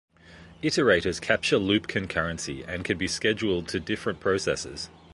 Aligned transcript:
Iterators 0.63 1.21
capture 1.21 1.59
loop 1.59 1.85
concurrency 1.85 2.65
and 2.67 2.83
can 2.83 2.97
be 2.97 3.07
scheduled 3.07 3.67
to 3.67 3.79
different 3.79 4.19
processors. 4.19 4.89